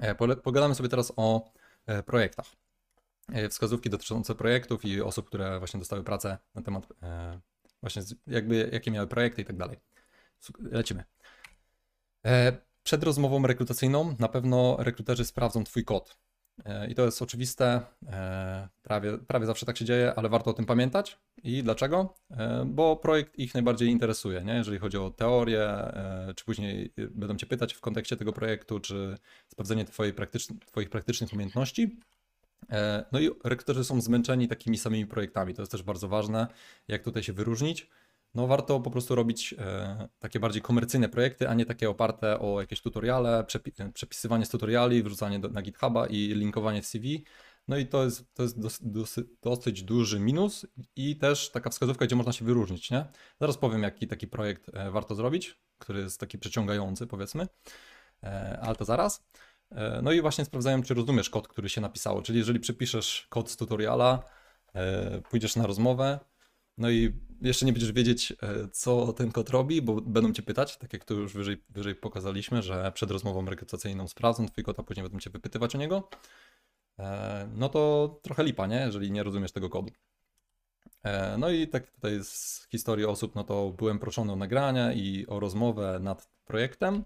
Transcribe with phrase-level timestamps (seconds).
[0.00, 1.52] E, pogadamy sobie teraz o
[1.86, 2.46] e, projektach.
[3.32, 6.86] E, wskazówki dotyczące projektów i osób, które właśnie dostały pracę na temat
[7.80, 9.80] właśnie jakby jakie miały projekty i tak dalej.
[10.58, 11.04] Lecimy.
[12.82, 16.18] Przed rozmową rekrutacyjną na pewno rekruterzy sprawdzą Twój kod.
[16.88, 17.80] I to jest oczywiste,
[18.82, 21.18] prawie, prawie zawsze tak się dzieje, ale warto o tym pamiętać.
[21.42, 22.14] I dlaczego?
[22.66, 24.54] Bo projekt ich najbardziej interesuje, nie?
[24.54, 25.92] jeżeli chodzi o teorię,
[26.36, 30.14] czy później będą Cię pytać w kontekście tego projektu, czy sprawdzenie twojej
[30.66, 31.98] Twoich praktycznych umiejętności.
[33.12, 36.46] No i rekruterzy są zmęczeni takimi samymi projektami, to jest też bardzo ważne,
[36.88, 37.90] jak tutaj się wyróżnić
[38.34, 42.60] no warto po prostu robić e, takie bardziej komercyjne projekty, a nie takie oparte o
[42.60, 47.24] jakieś tutoriale, przepi przepisywanie z tutoriali, wrzucanie do, na GitHuba i linkowanie w CV.
[47.68, 50.66] No i to jest, to jest dosyć, dosyć, duży minus
[50.96, 53.04] i też taka wskazówka, gdzie można się wyróżnić, nie?
[53.40, 57.48] Zaraz powiem, jaki taki projekt e, warto zrobić, który jest taki przeciągający, powiedzmy,
[58.22, 59.26] e, ale to zaraz.
[59.70, 63.50] E, no i właśnie sprawdzają, czy rozumiesz kod, który się napisało, czyli jeżeli przepiszesz kod
[63.50, 64.22] z tutoriala,
[65.30, 66.20] pójdziesz na rozmowę,
[66.78, 70.76] no i jeszcze nie będziesz wiedzieć, e, co ten kod robi, bo będą cię pytać,
[70.76, 74.82] tak jak tu już wyżej, wyżej pokazaliśmy, że przed rozmową rekrutacyjną sprawdzą twój kod, a
[74.82, 76.08] później będą cię wypytywać o niego.
[76.98, 78.76] E, no to trochę lipa, nie?
[78.76, 79.90] Jeżeli nie rozumiesz tego kodu.
[81.02, 85.26] E, no i tak tutaj z historii osób, no to byłem proszony o nagrania i
[85.26, 87.04] o rozmowę nad projektem.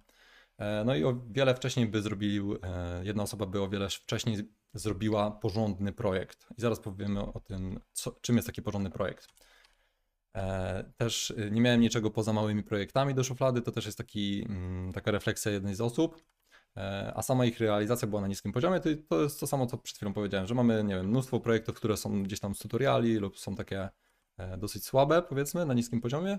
[0.84, 2.58] No i o wiele wcześniej by zrobił,
[3.02, 4.36] jedna osoba by o wiele wcześniej
[4.74, 6.46] zrobiła porządny projekt.
[6.58, 9.28] I zaraz powiemy o tym, co, czym jest taki porządny projekt.
[10.36, 14.44] E, też y, nie miałem niczego poza małymi projektami do szuflady, to też jest taki,
[14.48, 16.24] mm, taka refleksja jednej z osób,
[16.76, 19.78] e, a sama ich realizacja była na niskim poziomie, to, to jest to samo, co
[19.78, 23.16] przed chwilą powiedziałem, że mamy, nie wiem, mnóstwo projektów, które są gdzieś tam z tutoriali
[23.16, 23.88] lub są takie
[24.38, 26.38] e, dosyć słabe, powiedzmy, na niskim poziomie,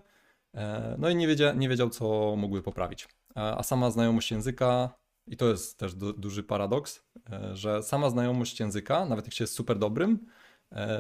[0.97, 3.07] no i nie wiedział, nie wiedział co mógłby poprawić.
[3.35, 4.95] A sama znajomość języka,
[5.27, 7.03] i to jest też du duży paradoks,
[7.53, 10.25] że sama znajomość języka, nawet jak się jest super dobrym,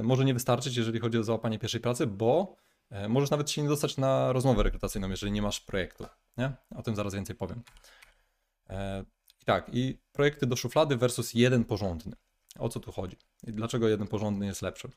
[0.03, 2.55] może nie wystarczyć, jeżeli chodzi o załapanie pierwszej pracy, bo
[3.09, 6.05] możesz nawet się nie dostać na rozmowę rekrutacyjną, jeżeli nie masz projektu.
[6.37, 6.51] Nie?
[6.75, 7.63] O tym zaraz więcej powiem.
[8.69, 9.05] E,
[9.41, 12.15] I tak, i projekty do szuflady versus jeden porządny.
[12.59, 13.17] O co tu chodzi?
[13.47, 14.89] I dlaczego jeden porządny jest lepszy?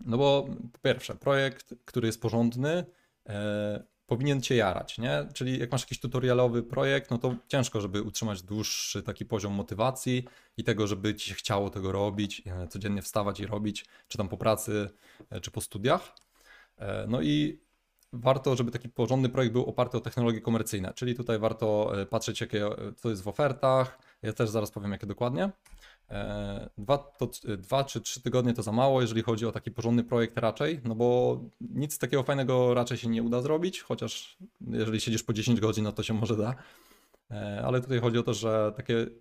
[0.00, 2.84] No bo po pierwsze, projekt, który jest porządny,
[3.28, 5.28] e, powinien cię jarać, nie?
[5.34, 10.24] Czyli jak masz jakiś tutorialowy projekt, no to ciężko, żeby utrzymać dłuższy taki poziom motywacji
[10.56, 14.28] i tego, żeby ci się chciało tego robić, e, codziennie wstawać i robić, czy tam
[14.28, 14.90] po pracy,
[15.42, 16.14] czy po studiach.
[16.78, 17.60] E, no i
[18.12, 22.40] warto, żeby taki porządny projekt był oparty o technologie komercyjne, czyli tutaj warto e, patrzeć,
[22.40, 22.66] jakie,
[22.96, 23.98] co jest w ofertach.
[24.22, 25.50] Ja też zaraz powiem, jakie dokładnie.
[26.10, 30.04] E, dwa, to, dwa czy trzy tygodnie to za mało, jeżeli chodzi o taki porządny
[30.04, 35.22] projekt raczej, no bo nic takiego fajnego raczej się nie uda zrobić, chociaż jeżeli siedzisz
[35.22, 36.54] po 10 godzin, no to się może da.
[37.64, 38.72] Ale tutaj chodzi o to, że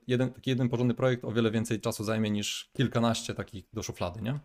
[0.08, 4.22] jeden, taki jeden porządny projekt o wiele więcej czasu zajmie niż kilkanaście takich do szuflady,
[4.22, 4.40] nie?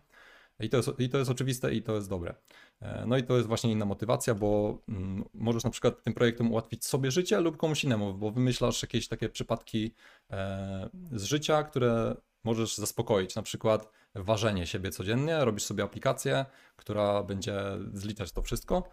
[0.63, 2.35] I to, jest, I to jest oczywiste i to jest dobre.
[2.81, 6.51] E, no i to jest właśnie inna motywacja, bo mm, możesz na przykład tym projektem
[6.51, 9.93] ułatwić sobie życie lub komuś innemu, bo wymyślasz jakieś takie przypadki
[10.31, 13.35] e, z życia, które możesz zaspokoić.
[13.35, 17.61] Na przykład ważenie siebie codziennie, robisz sobie aplikację, która będzie
[17.93, 18.83] zliczać to wszystko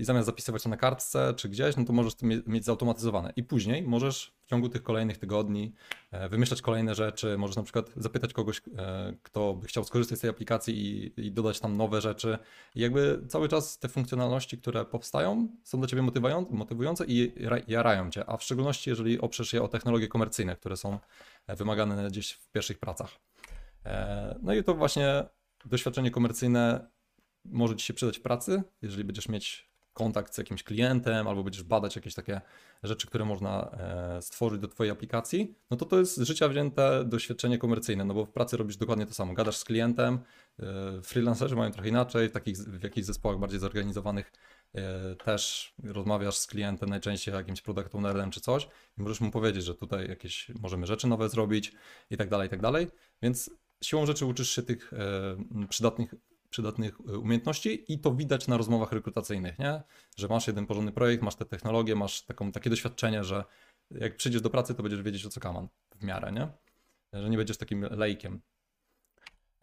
[0.00, 3.32] i zamiast zapisywać to na kartce czy gdzieś, no to możesz to mieć zautomatyzowane.
[3.36, 5.74] I później możesz w ciągu tych kolejnych tygodni
[6.10, 10.20] e, wymyślać kolejne rzeczy, możesz na przykład zapytać kogoś, e, kto by chciał skorzystać z
[10.20, 12.38] tej aplikacji i, i dodać tam nowe rzeczy.
[12.74, 16.02] I jakby cały czas te funkcjonalności, które powstają, są dla ciebie
[16.50, 17.32] motywujące i
[17.68, 20.98] jarają cię, a w szczególności jeżeli oprzesz je o technologie komercyjne, które są
[21.46, 23.10] e, wymagane gdzieś w pierwszych pracach.
[24.42, 25.24] No i to właśnie
[25.64, 26.90] doświadczenie komercyjne
[27.50, 31.62] może Ci się przydać w pracy, jeżeli będziesz mieć kontakt z jakimś klientem albo będziesz
[31.62, 32.40] badać jakieś takie
[32.82, 37.58] rzeczy, które można e, stworzyć do Twojej aplikacji, no to to jest życia wzięte doświadczenie
[37.58, 39.34] komercyjne, no bo w pracy robisz dokładnie to samo.
[39.34, 40.18] Gadasz z klientem,
[40.58, 44.32] e, freelancerzy mają trochę inaczej, w, takich, w jakichś zespołach bardziej zorganizowanych
[44.74, 48.68] e, też rozmawiasz z klientem, najczęściej jakimś product ownerem czy coś
[48.98, 51.72] i możesz mu powiedzieć, że tutaj jakieś możemy rzeczy nowe zrobić
[52.10, 52.88] i tak dalej, i tak dalej,
[53.22, 53.50] więc
[53.84, 54.92] siłą rzeczy uczysz się tych
[55.68, 56.14] przydatnych
[56.56, 59.82] przydatnych e, umiejętności i to widać na rozmowach rekrutacyjnych, nie?
[60.16, 63.44] Że masz jeden porządny projekt, masz te technologie, masz taką, takie doświadczenie, że
[63.90, 66.48] jak przyjdziesz do pracy, to będziesz wiedzieć o co kaman w miarę, nie?
[67.12, 68.40] Że nie będziesz takim lejkiem.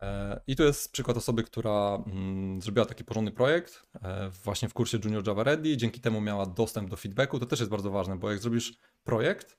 [0.01, 4.73] E, I tu jest przykład osoby, która mm, zrobiła taki porządny projekt e, właśnie w
[4.73, 7.39] kursie Junior Java Ready, dzięki temu miała dostęp do feedbacku.
[7.39, 9.57] To też jest bardzo ważne, bo jak zrobisz projekt,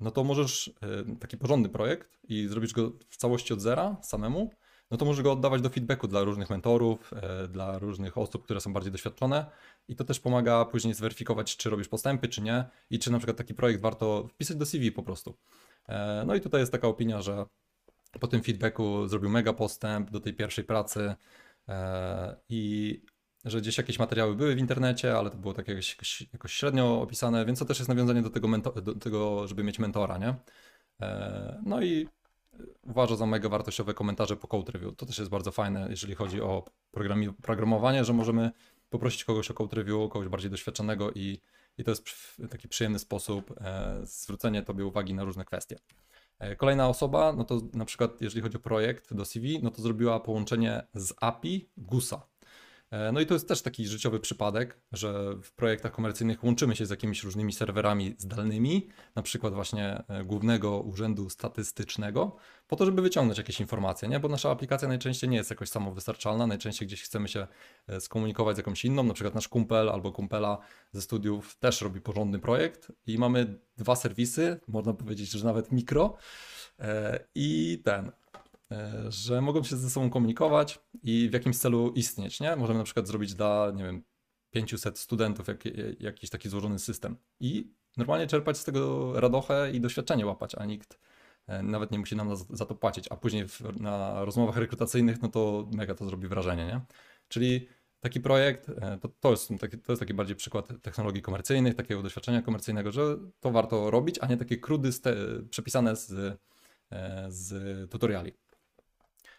[0.00, 0.74] no to możesz
[1.20, 4.50] taki porządny projekt i zrobisz go w całości od zera samemu,
[4.90, 8.60] no to możesz go oddawać do feedbacku dla różnych mentorów, e, dla różnych osób, które
[8.60, 9.46] są bardziej doświadczone
[9.88, 13.36] i to też pomaga później zweryfikować, czy robisz postępy, czy nie i czy na przykład
[13.36, 15.34] taki projekt warto wpisać do CV po prostu.
[15.88, 17.46] E, no i tutaj jest taka opinia, że
[18.20, 21.14] po tym feedbacku zrobił mega postęp do tej pierwszej pracy
[21.68, 23.02] e, i
[23.44, 27.44] że gdzieś jakieś materiały były w internecie, ale to było tak jakoś, jakoś średnio opisane,
[27.44, 28.48] więc to też jest nawiązanie do tego,
[28.82, 30.34] do tego żeby mieć mentora, nie?
[31.62, 32.08] No i
[32.82, 34.96] uważa za mega wartościowe komentarze po code review.
[34.96, 36.64] To też jest bardzo fajne, jeżeli chodzi o
[37.42, 38.50] programowanie, że możemy
[38.90, 41.40] poprosić kogoś o code review, kogoś bardziej doświadczonego i,
[41.78, 42.04] i to jest
[42.50, 45.76] taki przyjemny sposób e, zwrócenie tobie uwagi na różne kwestie.
[46.38, 49.82] E, kolejna osoba, no to na przykład jeżeli chodzi o projekt do CV, no to
[49.82, 52.26] zrobiła połączenie z API GUSA.
[52.96, 56.86] E, no i to jest też taki życiowy przypadek, że w projektach komercyjnych łączymy się
[56.86, 62.36] z jakimiś różnymi serwerami zdalnymi, na przykład właśnie e, Głównego Urzędu Statystycznego,
[62.68, 64.20] po to, żeby wyciągnąć jakieś informacje, nie?
[64.20, 67.46] bo nasza aplikacja najczęściej nie jest jakoś samowystarczalna, najczęściej gdzieś chcemy się
[67.86, 70.58] e, skomunikować z jakąś inną, na przykład nasz kumpel albo kumpela
[70.92, 76.16] ze studiów też robi porządny projekt i mamy dwa serwisy, można powiedzieć, że nawet mikro
[77.34, 78.12] i ten,
[79.08, 82.56] że mogą się ze sobą komunikować i w jakimś celu istnieć, nie?
[82.56, 84.02] Możemy na przykład zrobić dla, nie wiem,
[84.50, 85.64] 500 studentów jak,
[86.00, 90.98] jakiś taki złożony system i normalnie czerpać z tego radochę i doświadczenie łapać, a nikt
[91.46, 95.28] e, nawet nie musi nam za to płacić, a później w, na rozmowach rekrutacyjnych, no
[95.28, 96.80] to mega to zrobi wrażenie, nie?
[97.28, 97.68] Czyli
[98.00, 102.02] taki projekt, e, to, to, jest, taki, to jest taki bardziej przykład technologii komercyjnych, takiego
[102.02, 104.90] doświadczenia komercyjnego, że to warto robić, a nie takie krudy
[105.50, 106.38] przepisane z,
[107.28, 108.32] z tutoriali.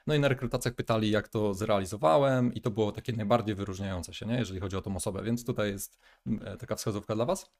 [0.07, 4.25] No i na rekrutacjach pytali, jak to zrealizowałem, i to było takie najbardziej wyróżniające się,
[4.25, 4.35] nie?
[4.35, 5.99] jeżeli chodzi o tą osobę, więc tutaj jest
[6.41, 7.51] e, taka wskazówka dla Was.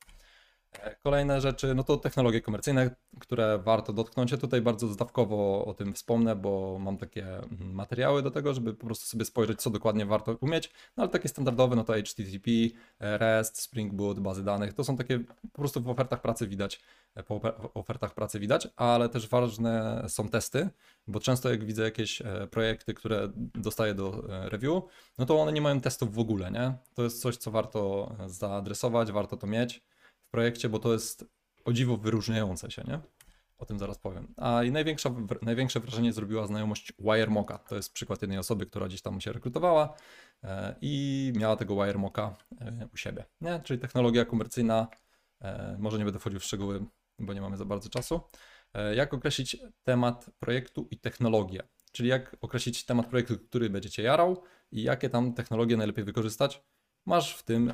[0.83, 4.31] E, kolejne rzeczy, no to technologie komercyjne, które warto dotknąć.
[4.31, 8.73] Ja tutaj bardzo zdawkowo o tym wspomnę, bo mam takie mm, materiały do tego, żeby
[8.73, 10.71] po prostu sobie spojrzeć, co dokładnie warto umieć.
[10.97, 12.51] No ale takie standardowe, no to HTTP,
[12.99, 15.19] REST, Spring Boot, bazy danych, to są takie
[15.51, 16.81] po prostu w ofertach pracy widać,
[17.15, 17.41] e, po
[17.73, 20.69] ofertach pracy widać, ale też ważne są testy,
[21.07, 24.83] bo często jak widzę jakieś e, projekty, które dostaję do review,
[25.17, 26.73] no to one nie mają testów w ogóle, nie?
[26.93, 29.81] To jest coś, co warto zaadresować, warto to mieć
[30.37, 31.25] projekcie, bo to jest
[31.65, 32.99] o dziwo wyróżniające się, nie?
[33.57, 34.33] O tym zaraz powiem.
[34.37, 35.09] A i największa,
[35.41, 37.57] największe wrażenie zrobiła znajomość WireMoka.
[37.57, 39.93] To jest przykład jednej osoby, która gdzieś tam się rekrutowała
[40.43, 43.25] e, i miała tego WireMoka e, u siebie.
[43.41, 43.61] Nie?
[43.63, 44.87] Czyli technologia komercyjna,
[45.41, 46.85] e, może nie będę wchodził w szczegóły,
[47.19, 48.21] bo nie mamy za bardzo czasu.
[48.95, 51.63] Jak określić temat projektu i technologię?
[51.91, 56.63] Czyli jak określić temat projektu, który będziecie jarał i jakie tam technologie najlepiej wykorzystać,
[57.07, 57.73] masz w tym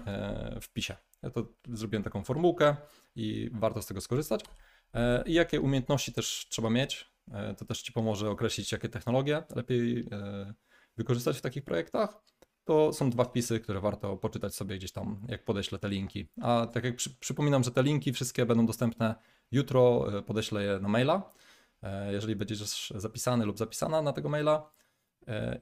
[0.61, 0.95] wpisie.
[1.23, 2.75] Ja to zrobiłem taką formułkę
[3.15, 4.45] i warto z tego skorzystać.
[4.93, 9.43] E, I jakie umiejętności też trzeba mieć, e, to też Ci pomoże określić, jakie technologie
[9.55, 10.53] lepiej e,
[10.97, 12.21] wykorzystać w takich projektach.
[12.63, 16.27] To są dwa wpisy, które warto poczytać sobie gdzieś tam, jak podeślę te linki.
[16.41, 19.15] A tak jak przy, przypominam, że te linki wszystkie będą dostępne
[19.51, 21.33] jutro, podeślę je na maila,
[22.11, 24.71] jeżeli będziesz zapisany lub zapisana na tego maila.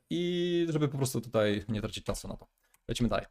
[0.09, 2.47] I żeby po prostu tutaj nie tracić czasu na to.
[2.87, 3.25] Lecimy dalej.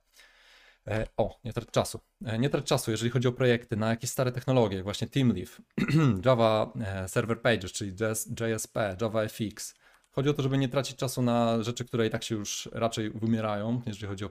[0.88, 2.00] E, o, nie trać czasu.
[2.24, 5.60] E, nie trać czasu, jeżeli chodzi o projekty na jakieś stare technologie, właśnie TeamLeaf,
[6.24, 7.92] Java e, Server Pages, czyli
[8.40, 9.74] JSP, Java FX.
[10.10, 13.10] Chodzi o to, żeby nie tracić czasu na rzeczy, które i tak się już raczej
[13.10, 14.30] wymierają, jeżeli chodzi o,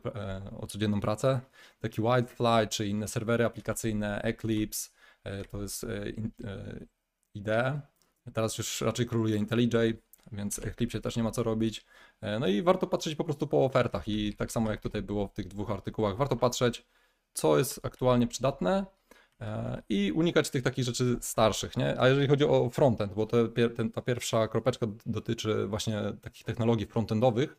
[0.57, 1.41] o codzienną pracę.
[1.79, 4.89] Taki Wildfly, czy inne serwery aplikacyjne, Eclipse,
[5.51, 5.85] to jest
[7.33, 7.81] IDE.
[8.33, 11.85] Teraz już raczej króluje IntelliJ, więc Eclipse też nie ma co robić.
[12.21, 15.27] E, no i warto patrzeć po prostu po ofertach i tak samo jak tutaj było
[15.27, 16.85] w tych dwóch artykułach, warto patrzeć,
[17.33, 18.85] co jest aktualnie przydatne
[19.41, 21.99] e, i unikać tych takich rzeczy starszych, nie?
[22.01, 26.85] A jeżeli chodzi o frontend, bo te, ten, ta pierwsza kropeczka dotyczy właśnie takich technologii
[26.85, 27.57] frontendowych,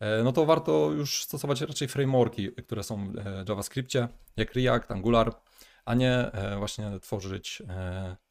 [0.00, 3.12] e, no to warto już stosować raczej frameworki, które są
[3.44, 5.32] w JavaScriptie, jak React, Angular,
[5.84, 7.62] a nie właśnie tworzyć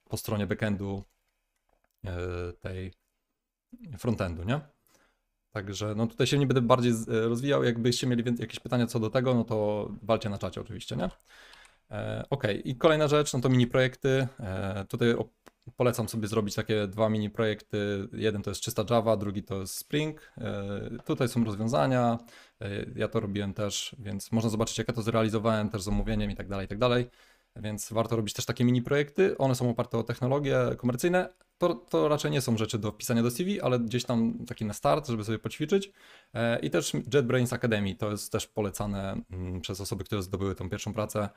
[0.10, 1.04] po stronie backendu
[2.60, 2.92] tej
[3.98, 4.60] frontendu, nie?
[5.51, 7.63] Także no tutaj się nie będę bardziej e, rozwijał.
[7.63, 11.10] Jakbyście mieli jakieś pytania co do tego, no to walcie na czacie oczywiście, nie?
[11.91, 14.27] E, ok, i kolejna rzecz, no to mini projekty.
[14.39, 15.15] E, tutaj
[15.75, 18.08] polecam sobie zrobić takie dwa mini projekty.
[18.13, 20.32] Jeden to jest czysta Java, drugi to jest Spring.
[20.38, 22.17] E, tutaj są rozwiązania.
[22.62, 26.32] E, ja to robiłem też, więc można zobaczyć, jak ja to zrealizowałem też z omówieniem
[26.32, 27.10] i tak dalej, i tak dalej.
[27.56, 29.38] Więc warto robić też takie mini projekty.
[29.38, 33.32] One są oparte o technologie komercyjne, to, to raczej nie są rzeczy do wpisania do
[33.32, 35.92] CV, ale gdzieś tam taki na start, żeby sobie poćwiczyć.
[36.34, 40.70] E, I też JetBrains Academy, to jest też polecane mm, przez osoby, które zdobyły tą
[40.70, 41.30] pierwszą pracę,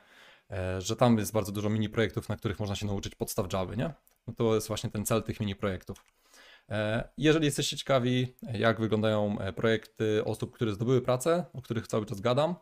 [0.50, 3.74] e, że tam jest bardzo dużo mini projektów, na których można się nauczyć podstaw Java,
[3.74, 3.92] nie?
[4.26, 6.04] No to jest właśnie ten cel tych mini projektów.
[6.70, 12.20] E, jeżeli jesteście ciekawi, jak wyglądają projekty osób, które zdobyły pracę, o których cały czas
[12.20, 12.54] gadam,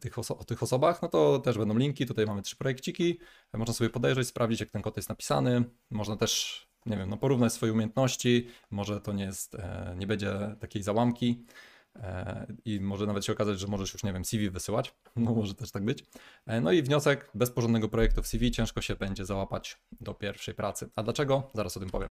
[0.00, 2.06] tych oso- o tych osobach, no to też będą linki.
[2.06, 3.18] Tutaj mamy trzy projekciki.
[3.54, 5.64] E, Można sobie podejrzeć, sprawdzić, jak ten kod jest napisany.
[5.90, 8.46] Można też, nie wiem, no porównać swoje umiejętności.
[8.70, 11.44] Może to nie jest, e, nie będzie takiej załamki.
[11.96, 14.94] E, I może nawet się okazać, że możesz już, nie wiem, CV wysyłać.
[15.16, 16.04] No może też tak być.
[16.46, 20.54] E, No i wniosek, bez porządnego projektu w CV ciężko się będzie załapać do pierwszej
[20.54, 20.90] pracy.
[20.96, 21.50] A dlaczego?
[21.54, 22.08] Zaraz o tym powiem.